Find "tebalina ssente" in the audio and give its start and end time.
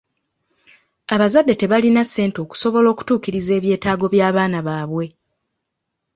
1.57-2.37